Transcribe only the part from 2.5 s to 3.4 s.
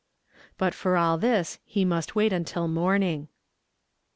morning.